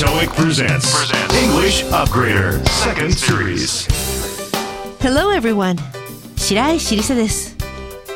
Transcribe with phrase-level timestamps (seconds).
[0.00, 1.12] TOEIC presents
[1.44, 3.86] English Upgrader Second Series.
[4.98, 5.76] Hello everyone.
[6.38, 7.54] 白石りさです。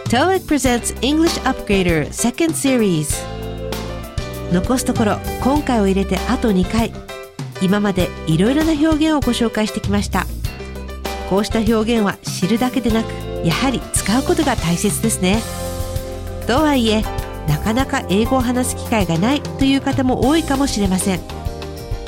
[0.06, 3.14] TOEIC presents English Upgrader Second Series.
[4.50, 6.90] 残すところ今回を入れてあと2回。
[7.60, 10.24] 今までいろいろな表現をご紹介してきました。
[11.28, 13.12] こうした表現は知るだけでなく
[13.46, 15.42] やはり使うことが大切ですね。
[16.46, 17.04] とはいえ
[17.46, 21.33] なかなか英語を話す機会がないという方も多いかもしれません。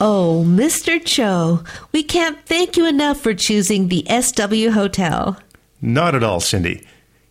[0.00, 0.98] Oh, Mr.
[0.98, 1.62] Cho,
[1.92, 5.36] we can't thank you enough for choosing the SW Hotel.
[5.80, 6.84] Not at all, Cindy.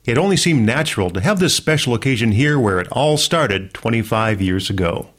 [0.06, 4.42] It only seemed natural to have this special occasion here where it all started 25
[4.42, 5.10] years ago.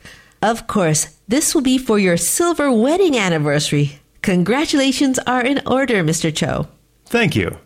[0.41, 4.01] Of course, this will be for your silver wedding anniversary.
[4.23, 6.35] Congratulations are in order, Mr.
[6.35, 6.69] Cho.
[7.07, 7.59] Thank you.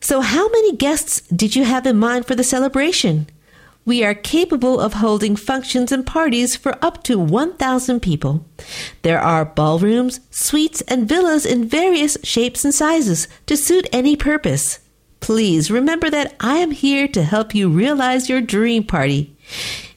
[0.00, 3.28] So, how many guests did you have in mind for the celebration?
[3.84, 8.44] We are capable of holding functions and parties for up to 1,000 people.
[9.02, 14.80] There are ballrooms, suites, and villas in various shapes and sizes to suit any purpose.
[15.20, 19.35] Please remember that I am here to help you realize your dream party.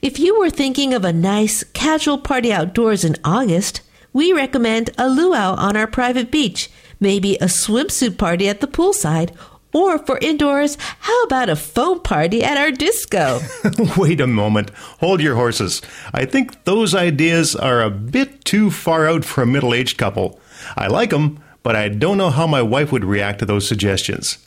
[0.02, 5.08] If you were thinking of a nice, casual party outdoors in August, we recommend a
[5.08, 9.34] luau on our private beach, maybe a swimsuit party at the poolside,
[9.72, 13.40] or for indoors, how about a foam party at our disco?
[13.96, 14.70] Wait a moment.
[14.98, 15.80] Hold your horses.
[16.12, 20.40] I think those ideas are a bit too far out for a middle aged couple.
[20.76, 24.38] I like them, but I don't know how my wife would react to those suggestions.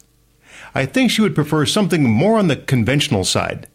[0.76, 3.68] I think she would prefer something more on the conventional side.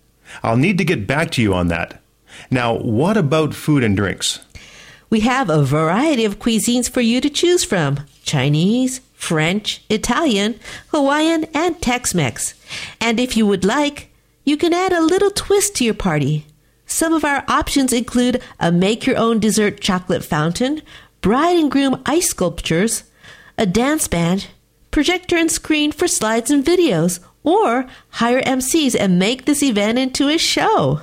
[0.43, 2.01] I'll need to get back to you on that.
[2.51, 4.41] Now, what about food and drinks?
[5.11, 11.45] we have a variety of cuisines for you to choose from Chinese, French, Italian, Hawaiian,
[11.55, 12.55] and Tex Mex.
[13.01, 14.13] And if you would like,
[14.45, 16.47] you can add a little twist to your party.
[16.87, 20.83] Some of our options include a make your own dessert chocolate fountain,
[21.21, 23.05] bride and groom ice sculptures,
[23.57, 24.49] a dance band,
[24.91, 30.29] projector and screen for slides and videos, or hire MCs and make this event into
[30.29, 31.01] a show.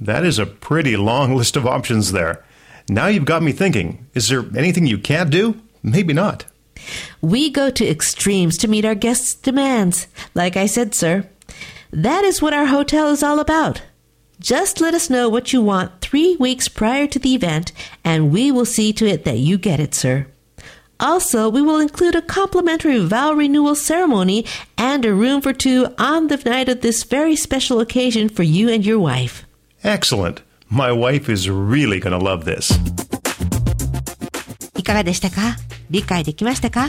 [0.00, 2.44] That is a pretty long list of options there.
[2.88, 4.06] Now you've got me thinking.
[4.14, 5.60] Is there anything you can't do?
[5.82, 6.44] Maybe not.
[7.20, 10.06] We go to extremes to meet our guests' demands.
[10.34, 11.28] Like I said, sir,
[11.90, 13.82] that is what our hotel is all about.
[14.40, 17.72] Just let us know what you want three weeks prior to the event,
[18.04, 20.26] and we will see to it that you get it, sir.
[20.99, 24.45] Also, we will include a complimentary vow renewal ceremony
[24.77, 28.69] and a room for two on the night of this very special occasion for you
[28.69, 29.45] and your wife.
[29.83, 30.41] Excellent.
[30.69, 32.73] My wife is really going to love this.
[34.75, 35.55] いかがでしたか
[35.89, 36.87] 理解できましたか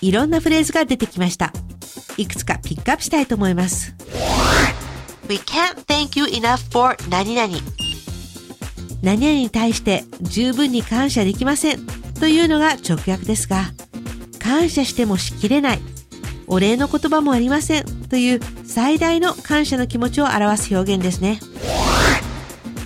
[0.00, 1.52] いろんなフレーズが出てきました。
[2.16, 3.94] いくつかピックアップしたいと思います。
[5.28, 7.48] We can't thank you enough for 何々。
[9.02, 11.86] 何々に対して十分に感謝できません
[12.19, 13.71] というのが直訳ですが、
[14.39, 15.79] 感謝してもしきれない、
[16.47, 21.39] お礼の言葉もありませんという最大の感謝の気持ちを表す表現ですね。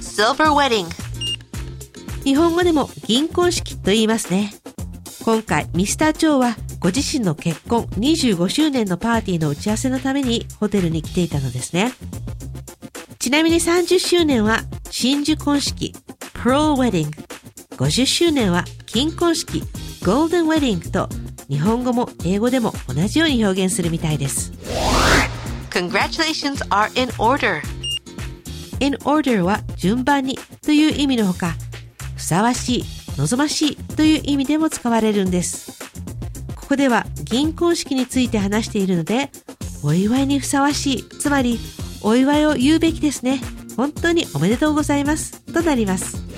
[0.01, 0.85] Silver Wedding
[2.23, 4.53] 日本語でも銀婚式と言いますね。
[5.23, 11.91] 今回、ミスター・チョウはご自身の結婚25周年のパーティーの打ち合わせのためにホテルに来ていたのですね。
[13.19, 15.93] ちなみに30周年は真珠婚式
[16.33, 17.28] Pearl Wedding。
[17.79, 19.63] 50周年は金婚式
[20.01, 21.07] Golden Wedding と
[21.47, 24.51] 日本語も英語でも同じように表現するみたいです。
[25.71, 27.61] Congratulations are in order.
[28.81, 31.53] in order は順番にという意味のほか、
[32.17, 32.83] ふさわしい、
[33.17, 35.79] 望ましいという意味でも使われるんです。
[36.57, 39.31] ここでは銀婚式について話しているので、
[39.83, 41.57] お祝いにふさわしい、つまり
[42.01, 43.39] お祝いを言うべきですね。
[43.77, 45.41] 本当におめでとうございます。
[45.53, 46.28] となります。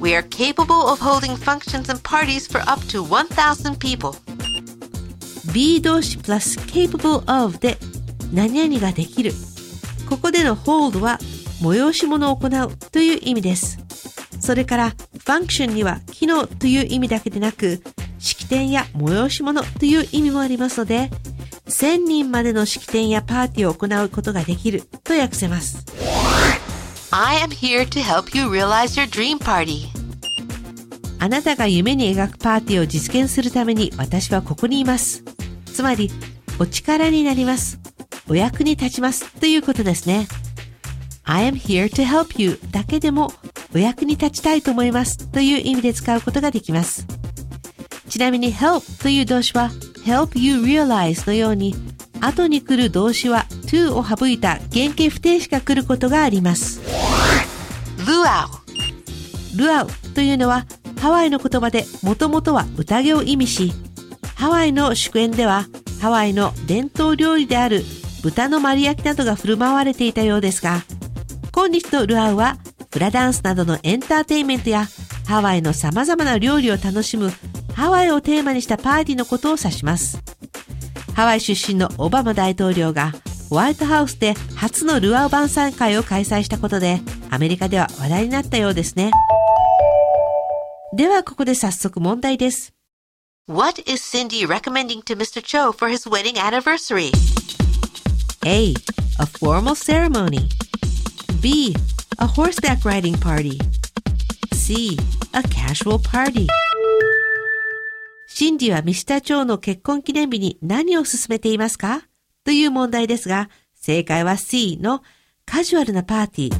[0.00, 4.14] We are capable of holding functions and parties for up to 1,000 people.
[5.52, 7.78] be 動詞 plus capable of で
[8.32, 9.32] 何々ができる。
[10.08, 11.18] ここでの hold は
[11.62, 13.78] 催し物を行うという意味です。
[14.38, 14.94] それから
[15.24, 17.82] function には機能という意味だけでなく
[18.18, 21.10] 式典や催し物という意味もありますので
[21.66, 25.84] 1000人までの式典やパーティーを行うことができると訳せます。
[27.12, 29.86] I am here to help you realize your dream party.
[31.20, 35.22] あなたが夢に描くパーティーを実現するために私はここにいます。
[35.66, 36.10] つまり、
[36.58, 37.78] お力になります。
[38.28, 39.32] お役に立ちます。
[39.34, 40.26] ということですね。
[41.24, 43.32] I am here to help you だけでも
[43.72, 45.28] お役に立ちたいと思います。
[45.28, 47.06] という意味で使うことができます。
[48.08, 49.70] ちなみに help という動詞は
[50.04, 51.74] help you realize のように
[52.26, 56.80] 後に来る動詞は to を省いた原型不定詞が来ることがあります。
[58.06, 58.46] Luau.
[59.56, 60.66] ルアウというのは
[61.00, 63.72] ハワイの言葉でもともとは宴を意味し、
[64.34, 65.66] ハワイの祝宴では
[66.00, 67.82] ハワイの伝統料理である
[68.22, 70.82] 豚の丸焼きなどが振る舞われていたようですが、
[71.54, 72.58] 今日のルアウは
[72.90, 74.86] フラダンスなどのエンターテインメントや
[75.26, 77.30] ハワイの様々な料理を楽しむ
[77.74, 80.35] ハワイをテーマにしたパーティーのことを指します。
[81.16, 83.12] ハワイ出身のオバマ大統領が
[83.48, 89.12] ホワイトハウスで初のルアウ晩餐会を開催したことでアメリカでは話題になったようですね。
[90.94, 92.74] ではここで早速問題です。
[93.48, 95.40] What is Cindy recommending to Mr.
[95.40, 97.12] Cho for his wedding anniversary?
[98.44, 98.74] A.
[99.18, 100.50] A formal ceremony.
[101.40, 101.74] B.
[102.18, 103.58] A horseback riding party.
[104.52, 104.98] C.
[105.32, 106.46] A casual party.
[108.38, 112.02] シンディはミスター・チョウの結婚記念日に何を勧めていますか？
[112.44, 115.02] という問題ですが、正解は C の
[115.46, 116.56] カジュアルなパーティー。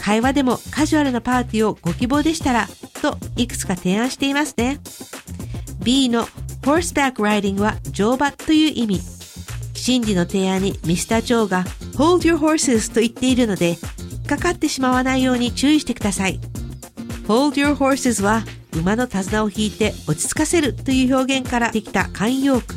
[0.00, 2.68] 会話でもカジュアルなパーティーをご希望でしたら
[3.02, 4.78] といくつか提案していますね。
[5.82, 6.24] B の
[6.62, 9.00] horseback riding は乗馬という意味。
[9.74, 11.64] シンディの提案にミスター・チョウが
[11.94, 13.76] hold your horses と言っているので、引
[14.22, 16.38] っかかってしまわないように注意してください。
[17.26, 22.74] hold your horses は馬の手綱を引いて落ち着かせるという表現からできた慣用句。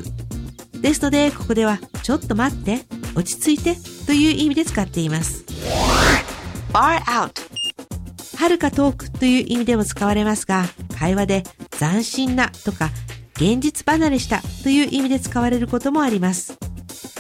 [0.82, 2.86] ですので、ここではちょっと待って、
[3.16, 5.46] 落ち着いてという意味で使っています。
[6.74, 7.32] Far out.
[8.38, 10.66] 遥か遠くという意味でも使われますが、
[10.98, 11.44] 会話で
[11.80, 12.90] 斬新なとか
[13.36, 16.58] 現実離れしたという意味で使われることもあります。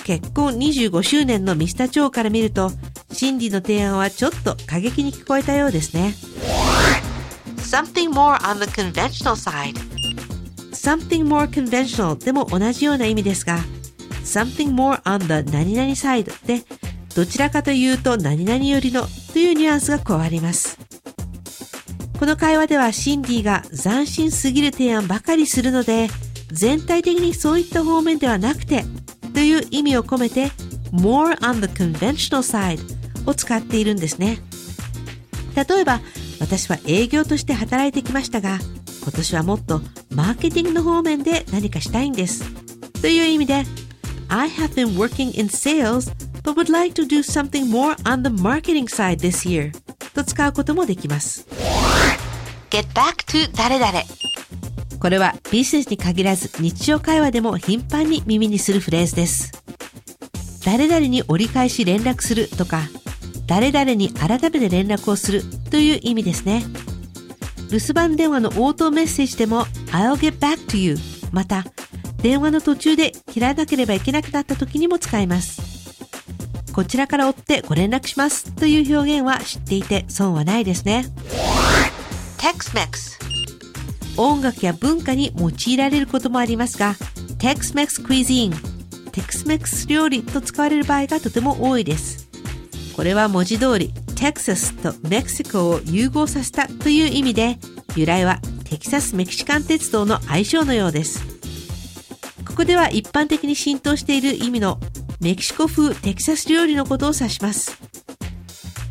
[0.03, 2.71] 結婚25周年のミスターチョウから見ると、
[3.11, 6.13] シンディの提案はちょっと過激に聞こえたようですね。
[7.73, 9.79] Something more on the conventional side.
[10.83, 13.57] something more conventional でも同じような意味ですが、
[14.23, 16.61] something more on the 何々 side で、
[17.15, 20.77] どちらかというと何々よりのというニュアンスが加わります。
[22.19, 26.09] この会話ではシンディが斬新すぎる提案ばかりするので、
[26.51, 28.85] 全体的にそういった方面ではなくて、
[29.33, 30.51] という意味を込めて、
[30.92, 32.80] more on the conventional side
[33.25, 34.37] を使っているんですね。
[35.56, 36.01] 例えば、
[36.40, 38.59] 私は営業として働いてきましたが、
[39.02, 42.44] 今年はもっとマーケティングの方面で何かしたいんです。
[43.02, 43.63] という意味で、
[44.30, 46.11] I have been working in sales
[46.44, 49.71] but would like to do something more on the marketing side this year
[50.13, 51.45] と使うこともできます。
[52.69, 53.92] Get back to 誰々。
[54.99, 59.52] これはビジネスに限らず日常会話でも頻繁に耳にするフレーズです。
[60.66, 62.83] 誰々に折り返し連絡するとか、
[63.54, 66.64] 誰々に改めて連絡をするという意味ですね。
[67.69, 70.98] 留守番電話の応答メッセージでも I'll get back to you
[71.31, 71.64] また
[72.24, 75.62] 電話の途中で切らなければいけなくなった時にも使います。
[76.74, 81.06] こちらから追ってご連絡しますという表現は知っていて損はないですね。
[82.40, 83.19] Tex-Mex.
[84.18, 86.95] 音楽や文化に用いられることもありますが、
[87.38, 88.52] Tex-Mex Cuisine、
[89.12, 92.22] Tex-Mex 料理と使われる場合がとても多いです。
[92.95, 97.57] これは文字通り、Texas とメキシコを融合させたという意味で、
[97.95, 101.23] 由来はテキサスメキシカン鉄道の愛称のようです。
[102.45, 104.80] ここでは一般的に浸透している意味の
[105.19, 107.78] メキシコ風テキサス料理のことを指します。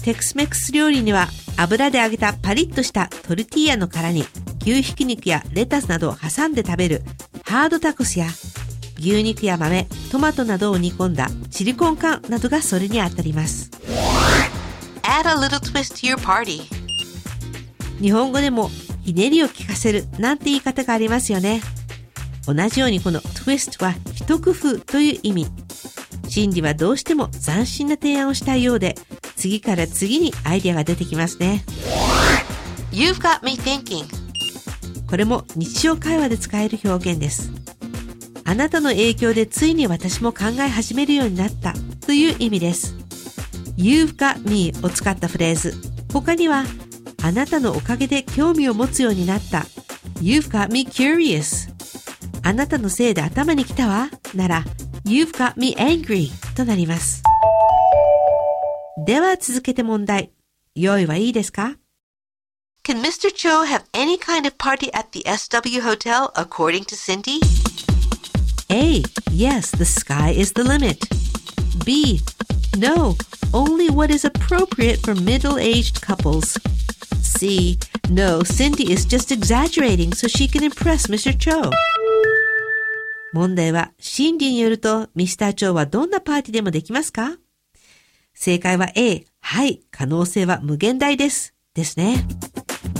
[0.02, 4.24] テクスメックス料理には油で揚げたパリッとしたトルティーヤの殻に
[4.62, 7.02] 牛ひき肉やレタスなどを挟んで食べる
[7.44, 8.26] ハードタコスや
[8.98, 13.70] 牛肉や豆、トマトなどを煮込んだチリコンカンなどがそれに当たります。
[15.14, 16.62] Add a little twist to your party.
[18.00, 18.70] 日本語でも
[19.02, 21.60] ひねりを効かせるなんて言い方がありますよね。
[22.46, 25.46] 同じようにこの twist は一工夫という意味。
[26.28, 28.94] シンディはどうしても斬新な提案をしたいようで、
[29.36, 31.62] 次から次にアイデアが出てきますね。
[32.90, 34.06] You've got me thinking.
[35.10, 37.52] これも日常会話で使える表現です。
[38.46, 41.74] あなたの影響でついに私も考え始めるようになった
[42.06, 43.01] という意味です。
[43.76, 45.74] You've got me を使ったフレーズ。
[46.12, 46.64] 他には、
[47.22, 49.66] あなたのおかげで興味を持つようになった。
[50.20, 51.70] You've got me curious.
[52.42, 54.08] あなたのせいで頭に来たわ。
[54.34, 54.64] なら、
[55.04, 57.22] You've got me angry となります。
[59.06, 60.32] では続けて問題。
[60.74, 61.76] 用意はいいですか
[62.84, 63.30] Can Mr.
[63.30, 67.38] Cho have any kind of party at the SW Hotel according to Cindy?
[68.70, 69.02] A.
[69.30, 70.98] Yes, the sky is the limit.
[71.84, 72.20] B.
[72.78, 73.16] No,
[73.52, 76.58] only what is appropriate for middle aged couples.
[77.20, 77.78] C.
[78.08, 81.36] No, Cindy is just exaggerating so she can impress Mr.
[81.36, 81.70] Cho.
[83.32, 87.36] 問題は、シンディによると、ミスター・チョウはどんなパーティーでもできますか
[88.34, 89.24] 正解は A。
[89.40, 91.54] はい、可能性は無限大です。
[91.74, 92.26] ですね。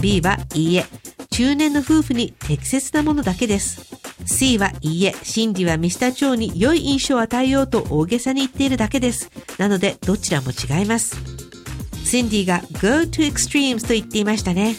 [0.01, 0.87] B はいいえ、
[1.31, 3.81] 中年の夫婦に適切なものだけです。
[4.27, 9.31] C はいいえ、シンディはミスター・チョウに良い印象を与えようと大げさに言っているだけです。
[9.59, 11.17] なので、どちらも違います。
[12.05, 14.77] シンディが go to extremes と言っていましたね。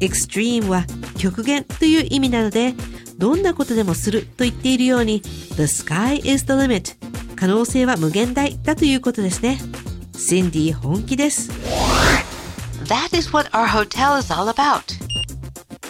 [0.00, 0.84] extreme は
[1.16, 2.74] 極限という意味なので、
[3.18, 6.96] どんなことでもすると言っているように、the sky is the limit
[7.36, 9.58] 可能性は無限大だということですね。
[10.16, 11.50] シンディ本気です。
[12.86, 14.82] That is what our hotel is all about.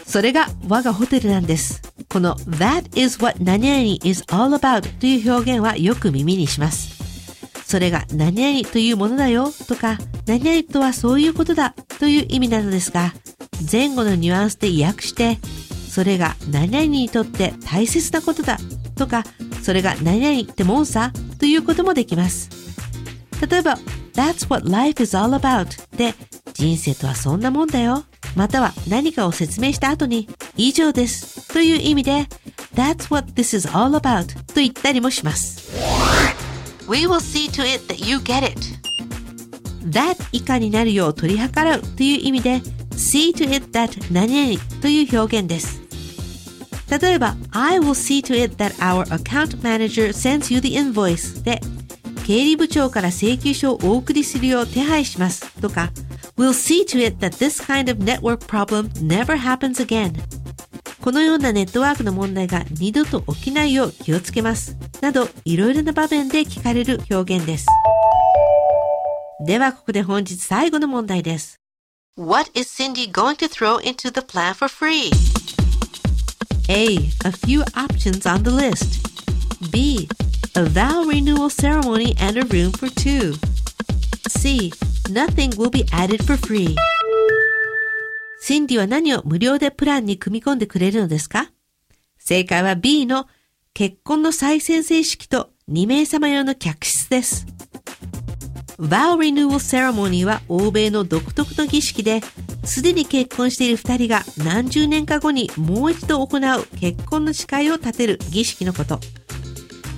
[0.06, 1.80] それが我がホテルなんです。
[2.08, 6.92] この That is what 何々 is all about という表現はよく耳にします。
[7.64, 9.96] それが何々というものだよとか
[10.26, 13.14] 何々とはそういうことだという意味なのですが
[13.70, 15.38] 前後のニュアンスで訳して
[15.88, 18.58] それが何々にとって大切なことだ
[18.96, 19.24] とか
[19.62, 22.50] それが何々ってもんさということもできます。
[23.48, 23.78] 例えば
[24.14, 25.66] That's what life is all about
[25.96, 26.14] で
[26.54, 28.04] 人生とはそんなもんだよ。
[28.36, 32.26] または何かを説明した後に以上ですという意味で
[32.74, 35.70] That's what this is all about と言ったりもします。
[36.88, 38.82] We will see to it that you get it.
[39.90, 42.60] that 以下になるよう取り計らうという意味で
[42.92, 45.82] see to it that 何々という表現です。
[47.00, 51.60] 例えば I will see to it that our account manager sends you the invoice で
[52.24, 55.90] 経理部長から請求書をお送りするよう手配しますとか
[56.36, 60.12] We'll see to it that this kind of network problem never happens again
[61.02, 64.76] このようなネットワークの問題が二度と起きないよう気をつけます。
[65.00, 67.66] など、いろいろな場面で聞かれる表現です。
[69.44, 71.58] では、ここで本日最後の問題です。
[72.16, 75.10] What is Cindy going to throw into the plan for free?
[76.68, 76.94] A.
[77.24, 79.02] A few options on the list.
[79.72, 80.08] B.
[80.54, 83.32] A vow renewal ceremony and a room for two.
[84.28, 84.70] C.
[85.08, 86.76] Nothing will be added for free.
[88.42, 91.50] シンディは何を無料でプランに組み込んでくれるのですか
[92.18, 93.28] 正解は B の
[93.72, 97.46] 結婚の再宣誓式と2名様用の客室です。
[98.78, 102.20] Vow Renewal Ceremony は欧米の独特の儀式で、
[102.62, 109.00] すでに結婚している二人が何十年か後にもう一度行う結婚の誓いを立てる儀式のこと。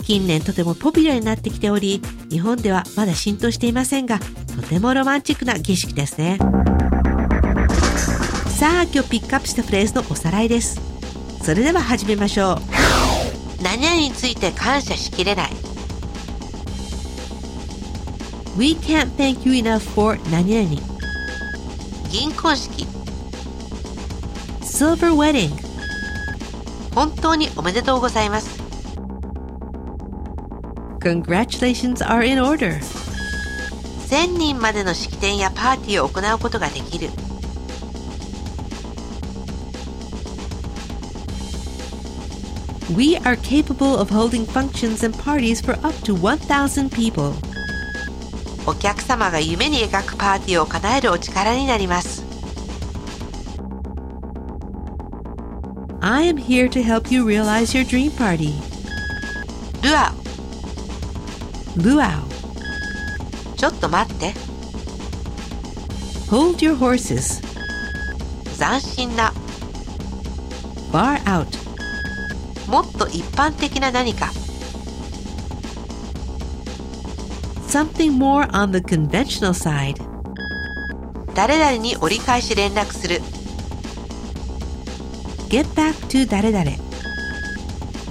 [0.06, 4.18] 近年とてもポピュラーになってきており、日本ではまだ浸透していませんが、
[4.54, 6.38] とてもロマンチックな儀式ですね。
[8.58, 10.80] さあ、今日ピックアップしたフレーズのおさらいです。
[11.42, 12.54] それでは始めましょ
[13.61, 13.62] う。
[13.62, 15.50] 何々について感謝しきれない。
[18.58, 20.80] We can't thank you enough for 何々。
[22.11, 22.87] 銀婚式、
[24.61, 25.50] Silver Wedding。
[26.94, 28.63] 本当におめでとうございます。
[31.03, 32.79] Congratulations are in order.
[34.10, 37.10] 1000人までの式典やパーティーを行うことができる。
[42.96, 47.34] We are capable of holding functions and parties for up to 1,000 people.
[48.65, 52.24] お客様が夢に描くパーティーを叶えるお力になります。
[56.01, 58.53] I am here to help you realize your dream party.
[59.84, 60.13] ルア
[61.76, 62.23] Luau.
[62.23, 64.33] ウちょっと待って
[66.31, 67.43] Hold your horses.
[68.57, 69.33] 斬新な
[70.93, 71.47] Bar out.
[72.71, 74.31] もっと一般的な何か
[77.66, 80.00] Something more on the conventional side.
[81.35, 83.21] 誰々に折り返し連絡する
[85.49, 86.64] Get back to 誰々。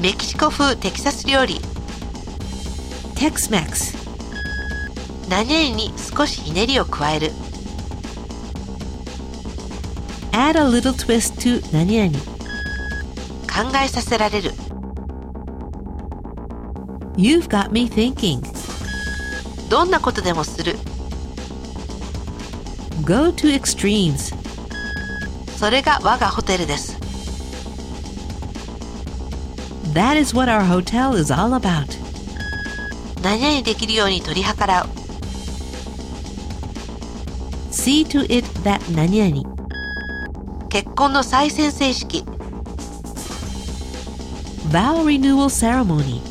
[0.02, 1.62] メキシコ風テキサス料理
[3.24, 3.96] Tex-Mex.
[5.30, 7.32] 何々に少しひねりを加える
[10.34, 12.12] Add a little twist to 何々。
[13.48, 14.52] 考えさせられる
[17.16, 18.42] You've got me thinking.
[19.70, 20.76] どんなことでもする
[23.06, 24.36] Go to extremes.
[25.58, 26.98] それが我がホテルです
[29.94, 32.03] That is what our hotel is all about.
[33.24, 34.86] 何々できるように取り計らう
[37.72, 39.54] See to it that 何々。
[40.70, 42.24] 結婚の再宣誓式
[44.70, 46.22] Vow renewal ceremony.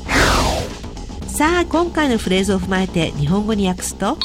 [1.26, 4.18] さあ、今回のフレーズを踏まえて日本語に訳すと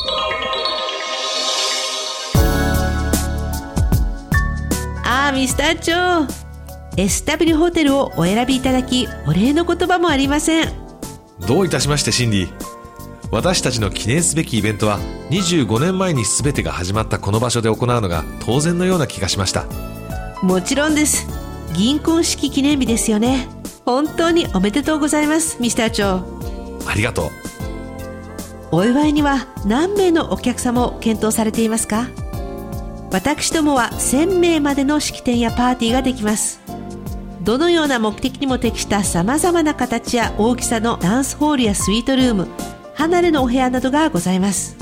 [5.06, 6.28] あー、ミスター長
[6.98, 10.87] SW ホテルをお選びいただき、お礼の言葉もありません。
[11.48, 12.54] どういたしましてシンディ
[13.32, 15.00] 私たちの記念すべきイベントは
[15.30, 19.66] 25年前に全てが始まったこの場所で行うのが当然のような気がしました
[20.44, 21.26] もちろんです。
[21.74, 23.48] 銀婚式記念日ですよね。
[23.86, 26.24] 本当におめでとうございます、ミスター長。
[26.86, 27.30] ありがとう
[28.72, 32.10] お祝いには何名のお客様を検討されていますか？
[33.12, 36.60] 私どもは1000名までの式典やパーティーができます
[37.48, 42.50] どのような目的にも適した様々な形や大きさのダンスホールやスイートルーム
[42.94, 44.76] 離れのお部屋などがございます。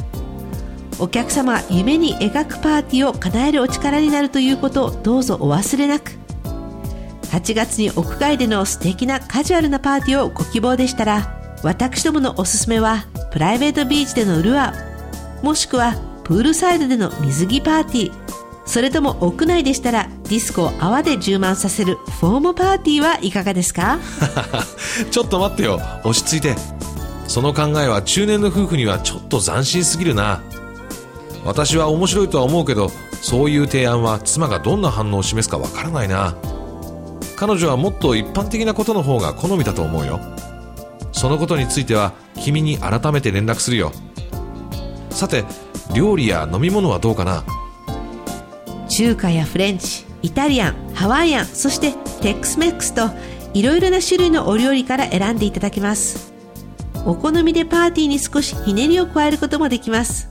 [0.98, 6.14] お客様が夢に描くパーティーを叶えるお力になるということをどうぞお忘れなく。
[7.26, 18.25] 8月に屋外での素敵なカジュアルなパーティーをご希望でしたら私どものおすすめはプライベートビーチでのルアーもしくはプールサイドでの水着パーティー。
[18.66, 24.00] それとも屋内でしたらディスコを泡で充満させるフォームパーティーはいかがですか？
[25.12, 25.80] ちょっと待ってよ。
[26.04, 26.56] 落ち着いて。
[27.28, 30.42] その考えは中年の夫婦にはちょっと斬新すぎるな。
[31.44, 36.36] 私は面白いとは思うけどそういう提案は妻がどんな反応を示すかわからないな。
[37.36, 40.20] 彼女はもっと一般的なことの方が好みだと思うよ。
[41.12, 43.92] そのことについては君に改めて連絡するよ。
[45.12, 45.46] さて
[45.94, 47.44] 料理や飲み物はどうかな？
[48.88, 53.10] 中華やフレンチイタリアンハワイアンそしてテックスメックスと
[53.54, 56.34] いろいろな種類のお料理から選んでいただけます。
[57.06, 60.30] お好みでパーティーに少しひねりを加えることもできます。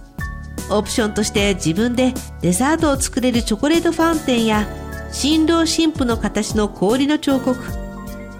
[0.71, 4.67] オプションとして自分でデザートを作れるチョコレートファウンテンや
[5.13, 7.63] 新郎新婦の形の氷の彫刻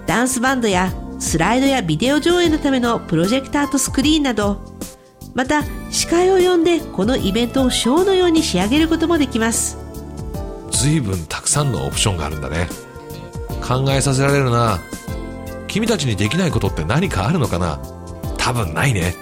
[0.05, 4.59] ダンスバンドやスライドやビデオ上映のためのプロジェクターとスクリーンなど
[5.33, 9.84] また司会を呼んでこのイベントをショーのように仕上げることもできます。
[10.75, 12.67] 随分たくさんのオプションがあるんだね。
[13.65, 14.79] 考えさせられるな。
[15.67, 17.79] 君たちにできないことって何かあるのかな。
[18.37, 19.15] 多分ないね。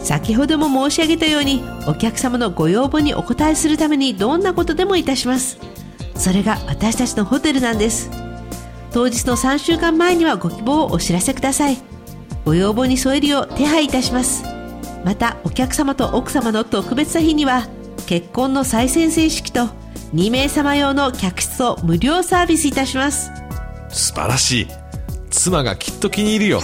[0.00, 5.58] 先ほども申し上げたようにお客様のご要望にお応えするためにどんなことでもいたします。
[6.14, 8.10] それが私たちのホテルなんです。
[8.92, 11.78] 当日の3週間前にはご希望をお知らせください。
[12.44, 14.44] ご要望に添えるよう手配いたします。
[15.04, 17.66] またお客様と奥様の特別な日には
[18.06, 19.68] 結婚の再宣誓式と
[20.13, 23.31] 2名様用の客室を無料サービスいたします
[23.89, 24.67] 素晴らしい
[25.29, 26.61] 妻がきっと気に入るよ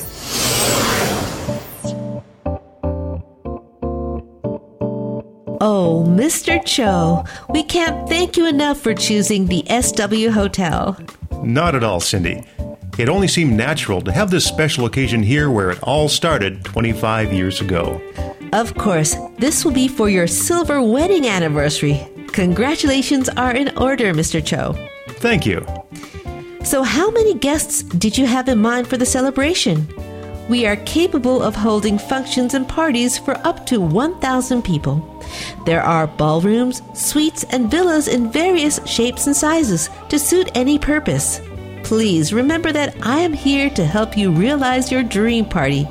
[5.61, 6.63] Oh, Mr.
[6.63, 10.97] Cho, we can't thank you enough for choosing the SW Hotel.
[11.43, 12.43] Not at all, Cindy.
[12.97, 17.33] It only seemed natural to have this special occasion here where it all started 25
[17.33, 18.01] years ago.
[18.53, 22.07] Of course, this will be for your silver wedding anniversary.
[22.34, 24.44] Congratulations are in order, Mr.
[24.44, 24.74] Cho.
[25.20, 25.64] Thank you.
[26.64, 29.86] So, how many guests did you have in mind for the celebration?
[30.48, 35.24] We are capable of holding functions and parties for up to 1,000 people.
[35.64, 41.40] There are ballrooms, suites, and villas in various shapes and sizes to suit any purpose.
[41.84, 45.86] Please remember that I am here to help you realize your dream party.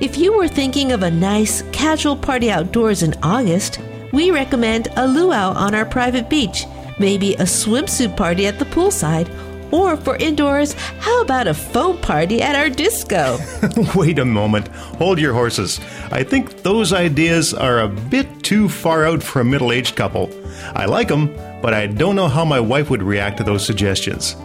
[0.00, 3.80] If you were thinking of a nice, casual party outdoors in August,
[4.14, 6.66] we recommend a luau on our private beach,
[6.98, 9.28] maybe a swimsuit party at the poolside,
[9.72, 13.38] Or for indoors, how about a foam party at our disco?
[13.96, 14.68] Wait a moment.
[14.98, 15.80] Hold your horses.
[16.12, 20.30] I think those ideas are a bit too far out for a middle aged couple.
[20.76, 24.36] I like them, but I don't know how my wife would react to those suggestions.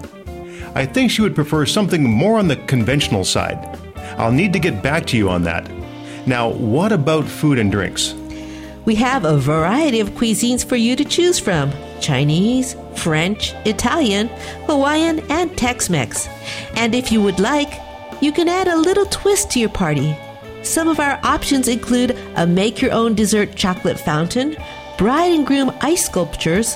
[0.73, 3.77] I think she would prefer something more on the conventional side.
[4.17, 5.69] I'll need to get back to you on that.
[6.25, 8.15] Now, what about food and drinks?
[8.89, 11.71] We have a variety of cuisines for you to choose from
[12.01, 14.29] Chinese, French, Italian,
[14.65, 16.27] Hawaiian, and Tex Mex.
[16.75, 17.79] And if you would like,
[18.19, 20.17] you can add a little twist to your party.
[20.63, 24.57] Some of our options include a make your own dessert chocolate fountain,
[24.97, 26.75] bride and groom ice sculptures,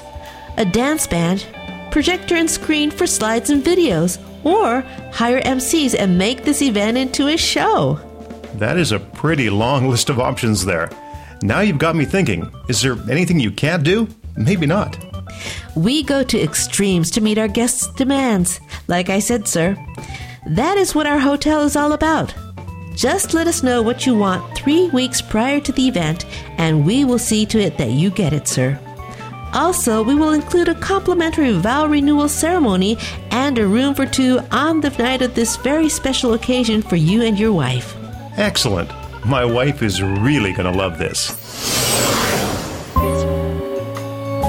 [0.57, 1.47] a dance band,
[1.89, 7.29] projector and screen for slides and videos, or hire MCs and make this event into
[7.29, 7.99] a show.
[8.53, 10.91] That is a pretty long list of options there.
[11.43, 14.07] Now you've got me thinking is there anything you can't do?
[14.37, 14.97] Maybe not.
[15.75, 18.61] We go to extremes to meet our guests' demands.
[18.87, 19.75] Like I said, sir,
[20.47, 22.33] that is what our hotel is all about.
[22.95, 26.25] Just let us know what you want three weeks prior to the event,
[26.57, 28.79] and we will see to it that you get it, sir.
[29.51, 32.97] Also, we will include a complimentary vow renewal ceremony
[33.31, 37.21] and a room for two on the night of this very special occasion for you
[37.21, 37.97] and your wife.
[38.37, 38.89] Excellent.
[39.25, 41.31] My wife is really going to love this.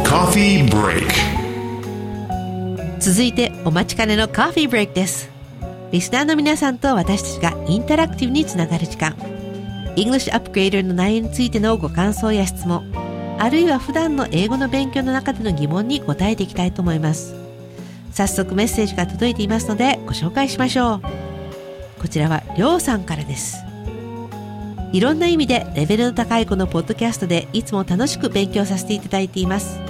[0.04, 1.12] Coffee break.
[2.98, 5.30] 続いてお待ちかねのカフィーブレイクです。
[5.92, 9.12] リスナーの皆さんと私たちがインタラクティブにつながる時間。
[9.94, 12.84] English Upgrader の内容についてのご感想や質問。
[13.38, 17.36] あるいは普段の英語の勉強の中での疑問に答えていきたいと思います。
[18.10, 21.02] 早速メッセージが届いていますのでご紹介しましょう。
[22.00, 23.58] こちらはりょうさんからです。
[24.94, 29.80] いろんな意味でレベルの高いこのポッドキャストでいつも楽しく勉強させていただいています。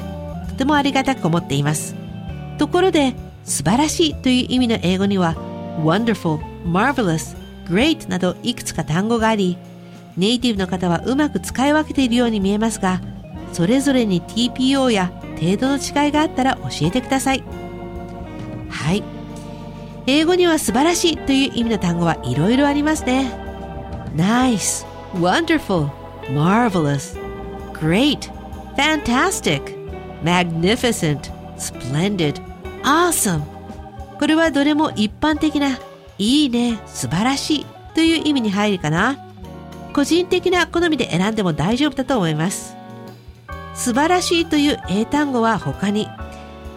[0.49, 1.95] とてもありがたく思っています。
[2.57, 3.15] ところで
[3.45, 5.35] 素晴らしいという意味の英語には
[5.83, 7.37] wonderful, marvelous,
[7.67, 9.59] great などいくつか単語があり
[10.17, 13.03] ネイティブの方はうまく使い分けているように見えますが
[13.53, 17.45] それぞれに TPO や程度の違いがあったら教えてください。
[18.71, 19.03] はい。
[20.07, 23.45] 英語には素晴らしいという意味の単語はいろいろありますね。
[24.17, 25.91] Nice, wonderful,
[26.31, 27.17] marvelous,
[27.73, 28.31] great,
[28.77, 29.77] fantastic,
[30.23, 32.41] magnificent, splendid,
[32.83, 33.43] awesome.
[34.19, 35.79] これはどれも一般的な
[36.19, 39.19] いいね、素晴らしいという意味に入るかな。
[39.93, 42.77] 個人的な好みで選んでも大丈夫だと思います。
[43.75, 46.09] 素晴らしいという英単語は他に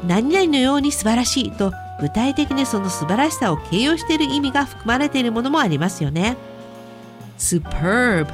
[0.08, 6.38] 何々のように素晴らしいと具体的にその素晴らしさを形容している意味が含まれているものもありますよね。
[7.38, 8.28] Superb,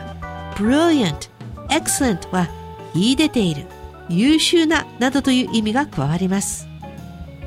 [0.56, 1.30] brilliant,
[1.70, 2.48] excellent は
[2.94, 3.66] 秀でている、
[4.10, 6.68] 優秀ななどという意味が加わります。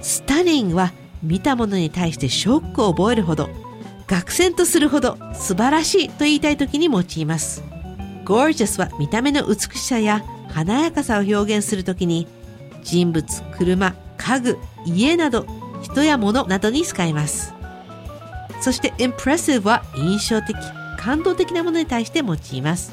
[0.00, 0.92] stunning は
[1.22, 3.48] 見たものに対してショックを覚えるほど、
[4.06, 7.62] 愕然とするほど素晴らしいと言いたい時に用います。
[8.24, 12.26] gorgeous は見た目の美しさや華やかさを表現するときに
[12.82, 15.46] 人物、車、家具、家など
[15.82, 17.54] 人や物などに使います。
[18.60, 20.56] そして impressive は印象的、
[21.06, 22.90] 感動的なものに対して用います。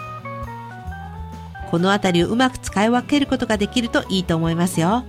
[1.71, 5.04] このあたりをうまく使い分けることができるといいと思いますよ。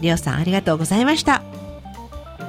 [0.00, 1.44] りょうさんありがとうございました。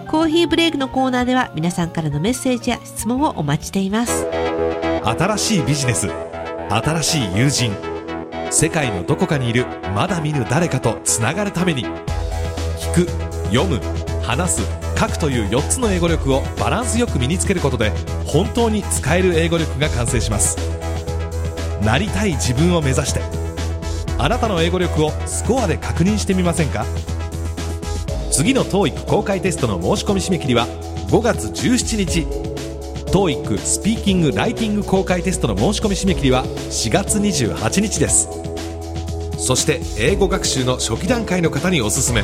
[0.08, 4.26] コーヒーブレイクのコーナーでは皆さんからのメッセージや質問をお待ちしています。
[5.04, 6.10] 新しいビジネス
[6.70, 7.72] 新しい友人
[8.50, 11.86] 世界のどこかにいるまだ見ぬ誰かとつながるために
[12.80, 13.08] 聞く
[13.52, 13.80] 読む
[14.24, 17.92] 話す書くという4つの英語力をバランスよく身につけることで
[18.26, 20.58] 本当に使える英語力が完成します。
[21.84, 23.22] なりたい自分を目指して。
[24.18, 26.86] あなたの英語力をスコアで確認してみませんか？
[28.32, 30.66] 次の TOEIC 公開テストの申し込み締め切りは
[31.10, 32.22] 5月17日。
[33.12, 38.28] TOEIC スピーキング・ライティング公開テストの申し込み締め切りは4月28日です。
[39.38, 42.24] そして英語学習の初期段階の方におすすめ。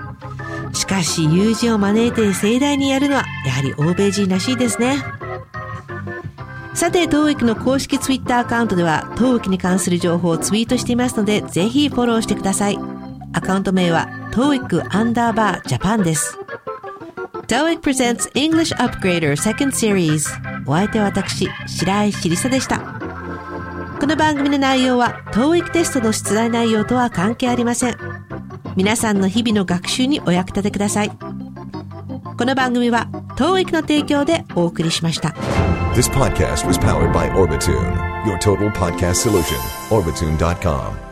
[0.91, 4.97] かし友人を招いて盛大にやるのはやはり欧米人らしいですね。
[6.73, 12.77] さて当育の公式 Twitter アカウントでは TOEIC に関する情報をツイートしていますのでぜひフォローしてください。
[13.33, 16.37] アカウント名は TOEIC アンダーバージャパンです。
[17.47, 20.27] TOEIC presents English Upgrader Second Series
[20.65, 22.79] お相手は私白石りさでした。
[23.97, 28.30] この番組の内容は TOEIC テストの出題内容とは関係ありません。
[28.75, 33.07] 皆さんの日々の学習にお役立てくださいこの番組は
[33.37, 35.35] 当育の提供でお送りしました
[35.93, 39.57] This podcast was powered by Orbitune, your total podcast solution.
[39.89, 41.10] Orbitune.com.